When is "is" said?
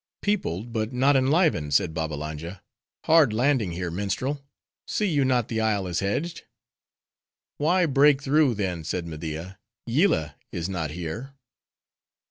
5.85-5.99, 10.51-10.67